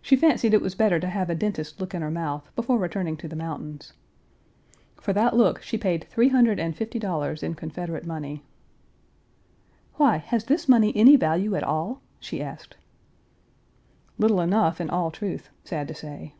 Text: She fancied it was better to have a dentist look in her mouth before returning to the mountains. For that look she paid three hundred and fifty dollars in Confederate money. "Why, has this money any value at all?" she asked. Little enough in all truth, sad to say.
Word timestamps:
She 0.00 0.16
fancied 0.16 0.54
it 0.54 0.62
was 0.62 0.74
better 0.74 0.98
to 0.98 1.06
have 1.06 1.28
a 1.28 1.34
dentist 1.34 1.80
look 1.82 1.92
in 1.94 2.00
her 2.00 2.10
mouth 2.10 2.50
before 2.56 2.78
returning 2.78 3.14
to 3.18 3.28
the 3.28 3.36
mountains. 3.36 3.92
For 4.98 5.12
that 5.12 5.36
look 5.36 5.60
she 5.60 5.76
paid 5.76 6.04
three 6.08 6.30
hundred 6.30 6.58
and 6.58 6.74
fifty 6.74 6.98
dollars 6.98 7.42
in 7.42 7.52
Confederate 7.54 8.06
money. 8.06 8.42
"Why, 9.96 10.16
has 10.16 10.46
this 10.46 10.66
money 10.66 10.96
any 10.96 11.16
value 11.16 11.54
at 11.56 11.62
all?" 11.62 12.00
she 12.18 12.40
asked. 12.42 12.76
Little 14.16 14.40
enough 14.40 14.80
in 14.80 14.88
all 14.88 15.10
truth, 15.10 15.50
sad 15.62 15.88
to 15.88 15.94
say. 15.94 16.32